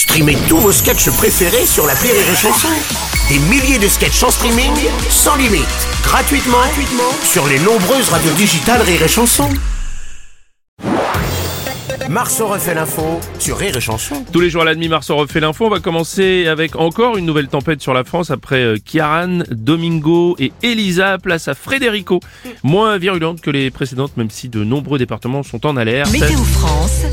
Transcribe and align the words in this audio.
Streamez 0.00 0.38
tous 0.48 0.56
vos 0.56 0.72
sketchs 0.72 1.10
préférés 1.10 1.66
sur 1.66 1.86
la 1.86 1.92
Rire 1.92 2.14
et 2.14 2.34
Chanson. 2.34 2.68
Des 3.28 3.38
milliers 3.50 3.78
de 3.78 3.86
sketchs 3.86 4.22
en 4.22 4.30
streaming, 4.30 4.72
sans 5.10 5.36
limite, 5.36 5.66
gratuitement, 6.02 6.56
gratuitement 6.56 7.12
sur 7.22 7.46
les 7.46 7.58
nombreuses 7.58 8.08
radios 8.08 8.32
digitales 8.32 8.80
Rire 8.80 9.02
et 9.02 9.08
Chanson. 9.08 9.50
Marceau 12.08 12.46
refait 12.46 12.74
l'info 12.74 13.20
sur 13.38 13.58
Rire 13.58 13.76
et 13.76 13.80
Chanson. 13.82 14.24
Tous 14.32 14.40
les 14.40 14.48
jours 14.48 14.62
à 14.62 14.64
la 14.64 14.74
demi, 14.74 14.88
on 15.10 15.16
refait 15.18 15.38
l'info. 15.38 15.66
On 15.66 15.70
va 15.70 15.80
commencer 15.80 16.46
avec 16.46 16.76
encore 16.76 17.18
une 17.18 17.26
nouvelle 17.26 17.48
tempête 17.48 17.82
sur 17.82 17.92
la 17.92 18.02
France 18.02 18.30
après 18.30 18.62
euh, 18.62 18.76
Kiaran, 18.82 19.40
Domingo 19.50 20.34
et 20.38 20.50
Elisa. 20.62 21.18
Place 21.18 21.46
à 21.46 21.54
Frédérico. 21.54 22.20
Moins 22.62 22.96
virulente 22.96 23.42
que 23.42 23.50
les 23.50 23.70
précédentes, 23.70 24.16
même 24.16 24.30
si 24.30 24.48
de 24.48 24.64
nombreux 24.64 24.98
départements 24.98 25.42
sont 25.42 25.66
en 25.66 25.76
alerte. 25.76 26.10
Météo 26.10 26.42
France 26.42 27.04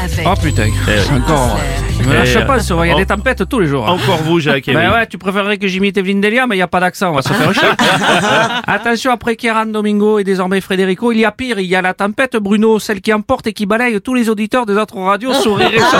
avec 0.00 0.26
Oh 0.26 0.34
putain, 0.40 0.70
Eh, 0.88 1.14
encore. 1.14 1.58
Je 2.02 2.08
me 2.08 2.14
lâche 2.14 2.28
Eh, 2.40 2.44
pas, 2.46 2.58
il 2.58 2.88
y 2.88 2.90
a 2.90 2.94
en- 2.94 2.98
des 2.98 3.06
tempêtes 3.06 3.48
tous 3.48 3.58
les 3.60 3.66
jours. 3.66 3.88
Encore 3.88 4.18
vous, 4.24 4.40
Jacques. 4.40 4.66
Ben 4.66 4.88
oui. 4.88 4.94
ouais, 4.94 5.06
tu 5.06 5.18
préférerais 5.18 5.58
que 5.58 5.66
j'imite 5.68 5.96
Evelyne 5.98 6.20
Delia, 6.20 6.46
mais 6.46 6.54
il 6.56 6.58
n'y 6.58 6.62
a 6.62 6.68
pas 6.68 6.80
d'accent, 6.80 7.10
on 7.10 7.14
va 7.14 7.22
se 7.22 7.32
faire 7.32 7.52
chier. 7.54 7.68
Attention, 8.66 9.12
après 9.12 9.36
Kieran 9.36 9.66
Domingo 9.66 10.18
et 10.18 10.24
désormais 10.24 10.60
Frédérico, 10.60 11.12
il 11.12 11.18
y 11.18 11.24
a 11.24 11.32
pire, 11.32 11.58
il 11.58 11.66
y 11.66 11.76
a 11.76 11.82
la 11.82 11.94
tempête 11.94 12.36
Bruno, 12.36 12.78
celle 12.78 13.00
qui 13.00 13.12
emporte 13.12 13.46
et 13.46 13.52
qui 13.52 13.66
balaye 13.66 14.00
tous 14.00 14.14
les 14.14 14.28
auditeurs 14.28 14.66
des 14.66 14.74
autres 14.76 14.96
radios 14.98 15.34
sur 15.34 15.56
Rire 15.56 15.70
et 15.72 15.78
Chanson. 15.78 15.96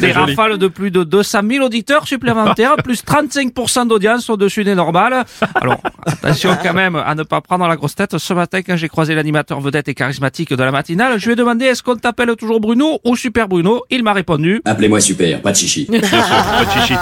Des 0.00 0.06
C'est 0.08 0.12
joli. 0.12 0.34
rafales 0.34 0.58
de 0.58 0.68
plus 0.68 0.90
de 0.90 1.04
200 1.04 1.40
000 1.48 1.64
auditeurs 1.64 2.06
supplémentaires, 2.06 2.76
plus 2.84 3.02
35% 3.04 3.86
d'audience 3.88 4.28
au-dessus 4.30 4.64
des 4.64 4.74
normales. 4.74 5.24
Alors, 5.54 5.80
attention 6.06 6.56
quand 6.62 6.74
même 6.74 6.96
à 6.96 7.14
ne 7.14 7.22
pas 7.22 7.40
prendre 7.40 7.66
la 7.66 7.76
grosse 7.76 7.94
tête. 7.94 8.16
Ce 8.18 8.34
matin, 8.34 8.60
quand 8.62 8.76
j'ai 8.76 8.88
croisé 8.88 9.14
l'animateur 9.14 9.60
vedette 9.60 9.88
et 9.88 9.94
charismatique 9.94 10.50
de 10.54 10.62
la 10.62 10.70
matinale, 10.70 11.18
je 11.18 11.26
lui 11.26 11.32
ai 11.32 11.36
demandé 11.36 11.66
est-ce 11.66 11.82
qu'on 11.82 11.96
t'appelle 11.96 12.34
toujours 12.36 12.60
Bruno 12.60 12.98
ou 13.04 13.16
Super 13.16 13.48
Bruno? 13.48 13.82
Il 13.90 14.02
m'a 14.02 14.12
répondu 14.12 14.60
Appelez-moi 14.70 15.00
super, 15.00 15.42
pas 15.42 15.50
de 15.50 15.56
chichi. 15.56 15.86
Bien 15.90 16.00
sûr, 16.08 16.16
pas 16.16 16.64
de 16.64 16.80
chichi. 16.80 16.94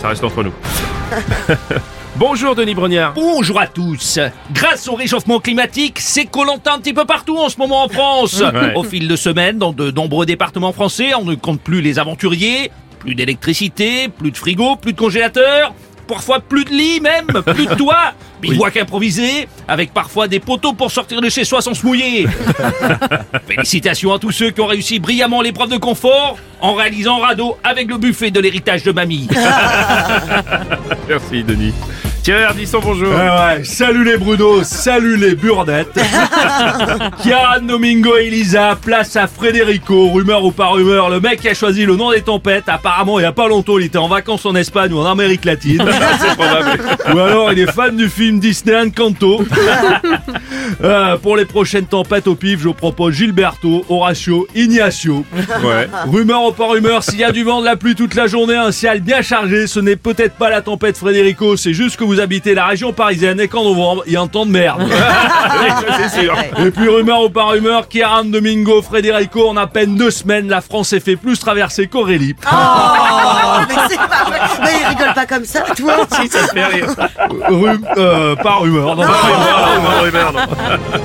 Ça 0.00 0.08
reste 0.08 0.24
entre 0.24 0.42
nous. 0.42 0.52
Bonjour 2.16 2.54
Denis 2.54 2.74
Brognard. 2.74 3.12
Bonjour 3.12 3.60
à 3.60 3.66
tous. 3.66 4.18
Grâce 4.54 4.88
au 4.88 4.94
réchauffement 4.94 5.38
climatique, 5.38 5.98
c'est 6.00 6.24
collant 6.24 6.58
un 6.64 6.78
petit 6.78 6.94
peu 6.94 7.04
partout 7.04 7.36
en 7.36 7.50
ce 7.50 7.58
moment 7.58 7.84
en 7.84 7.88
France. 7.88 8.40
Ouais. 8.40 8.72
Au 8.74 8.82
fil 8.82 9.08
de 9.08 9.14
semaines, 9.16 9.58
dans 9.58 9.74
de 9.74 9.90
nombreux 9.90 10.24
départements 10.24 10.72
français, 10.72 11.12
on 11.14 11.26
ne 11.26 11.34
compte 11.34 11.60
plus 11.60 11.82
les 11.82 11.98
aventuriers, 11.98 12.70
plus 13.00 13.14
d'électricité, 13.14 14.08
plus 14.08 14.30
de 14.30 14.36
frigo, 14.38 14.76
plus 14.76 14.94
de 14.94 14.98
congélateur, 14.98 15.74
parfois 16.06 16.40
plus 16.40 16.64
de 16.64 16.70
lit 16.70 17.00
même, 17.00 17.26
plus 17.26 17.66
de 17.66 17.74
toit, 17.78 18.14
bivouac 18.40 18.76
improvisé, 18.76 19.48
avec 19.68 19.92
parfois 19.92 20.28
des 20.28 20.40
poteaux 20.40 20.72
pour 20.72 20.90
sortir 20.90 21.20
de 21.20 21.28
chez 21.28 21.44
soi 21.44 21.60
sans 21.60 21.74
se 21.74 21.84
mouiller. 21.84 22.26
Félicitations 23.48 24.12
à 24.12 24.18
tous 24.18 24.30
ceux 24.32 24.50
qui 24.50 24.60
ont 24.60 24.66
réussi 24.66 24.98
brillamment 24.98 25.42
l'épreuve 25.42 25.70
de 25.70 25.76
confort 25.76 26.38
en 26.60 26.74
réalisant 26.74 27.18
radeau 27.18 27.56
avec 27.62 27.88
le 27.88 27.98
buffet 27.98 28.30
de 28.30 28.40
l'héritage 28.40 28.82
de 28.82 28.92
mamie. 28.92 29.28
Merci 31.08 31.42
Denis. 31.44 31.74
Thierry 32.26 32.42
Ardisson, 32.42 32.80
bonjour. 32.82 33.14
Ouais, 33.14 33.62
salut 33.62 34.02
les 34.02 34.16
Bruno, 34.16 34.64
salut 34.64 35.16
les 35.16 35.36
burnettes. 35.36 35.96
Chiara 37.22 37.60
Domingo 37.60 38.16
et 38.16 38.26
Elisa, 38.26 38.76
place 38.82 39.14
à 39.14 39.28
Frédérico, 39.28 40.10
rumeur 40.10 40.44
ou 40.44 40.50
pas 40.50 40.66
rumeur, 40.70 41.08
le 41.08 41.20
mec 41.20 41.40
qui 41.40 41.48
a 41.48 41.54
choisi 41.54 41.86
le 41.86 41.94
nom 41.94 42.10
des 42.10 42.22
tempêtes, 42.22 42.64
apparemment 42.66 43.20
il 43.20 43.22
y 43.22 43.26
a 43.26 43.30
pas 43.30 43.46
longtemps 43.46 43.78
il 43.78 43.84
était 43.84 43.98
en 43.98 44.08
vacances 44.08 44.44
en 44.44 44.56
Espagne 44.56 44.92
ou 44.92 44.98
en 44.98 45.06
Amérique 45.06 45.44
latine. 45.44 45.84
C'est 46.20 46.34
probable. 46.34 46.80
ou 47.14 47.18
alors 47.20 47.52
il 47.52 47.60
est 47.60 47.70
fan 47.70 47.96
du 47.96 48.08
film 48.08 48.40
Disney 48.40 48.76
Encanto. 48.76 49.44
Euh, 50.82 51.16
pour 51.16 51.36
les 51.36 51.44
prochaines 51.44 51.86
tempêtes 51.86 52.26
au 52.26 52.34
pif, 52.34 52.60
je 52.60 52.68
propose 52.68 53.14
Gilberto, 53.14 53.84
Horacio, 53.88 54.48
Ignacio. 54.54 55.24
Ouais. 55.62 55.88
Rumeur 56.10 56.44
ou 56.44 56.52
pas 56.52 56.66
rumeur, 56.66 57.04
s'il 57.04 57.20
y 57.20 57.24
a 57.24 57.30
du 57.30 57.44
vent, 57.44 57.60
de 57.60 57.66
la 57.66 57.76
pluie 57.76 57.94
toute 57.94 58.14
la 58.14 58.26
journée, 58.26 58.56
un 58.56 58.72
ciel 58.72 59.00
bien 59.00 59.22
chargé, 59.22 59.68
ce 59.68 59.78
n'est 59.78 59.96
peut-être 59.96 60.34
pas 60.34 60.50
la 60.50 60.62
tempête 60.62 60.96
Frédérico, 60.96 61.56
c'est 61.56 61.72
juste 61.72 61.96
que 61.96 62.04
vous 62.04 62.15
habitez 62.20 62.54
la 62.54 62.66
région 62.66 62.92
parisienne 62.92 63.40
et 63.40 63.48
qu'en 63.48 63.64
novembre, 63.64 64.02
il 64.06 64.12
y 64.12 64.16
a 64.16 64.20
un 64.20 64.26
temps 64.26 64.46
de 64.46 64.50
merde. 64.50 64.82
c'est 66.10 66.20
sûr. 66.20 66.34
Et 66.64 66.70
puis 66.70 66.88
rumeur 66.88 67.22
ou 67.24 67.30
pas 67.30 67.44
rumeur, 67.44 67.88
Kieran 67.88 68.24
Domingo, 68.24 68.82
Frédérico, 68.82 69.48
en 69.48 69.56
à 69.56 69.66
peine 69.66 69.96
deux 69.96 70.10
semaines, 70.10 70.48
la 70.48 70.60
France 70.60 70.88
s'est 70.88 71.00
fait 71.00 71.16
plus 71.16 71.38
traverser 71.38 71.86
qu'Aurélie. 71.88 72.34
Oh, 72.46 72.56
mais 73.68 73.74
c'est 73.88 73.96
pas 73.96 74.24
vrai. 74.26 74.38
Mais 74.62 74.70
il 74.80 74.86
rigole 74.88 75.14
pas 75.14 75.26
comme 75.26 75.44
ça, 75.44 75.60
toi. 75.76 75.94
Si, 76.16 76.28
ça 76.28 76.46
te 76.48 76.52
fait 76.52 76.64
rire. 76.66 76.86
Rum- 77.48 77.86
euh, 77.96 78.36
pas 78.36 78.54
rumeur, 78.56 78.96
non, 78.96 79.02
pas 79.02 79.12
rumeur. 80.02 80.32
Non, 80.32 80.40
non, 80.40 80.40
non, 80.40 80.40
non. 80.40 81.00